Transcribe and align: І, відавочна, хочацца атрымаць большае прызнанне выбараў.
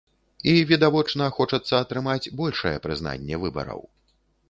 І, 0.53 0.55
відавочна, 0.69 1.27
хочацца 1.37 1.73
атрымаць 1.83 2.31
большае 2.43 2.75
прызнанне 2.89 3.35
выбараў. 3.45 3.89